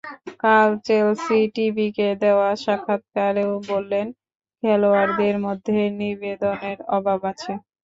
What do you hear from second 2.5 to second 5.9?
সাক্ষাৎকারেও বললেন, খেলোয়াড়দের মধ্যে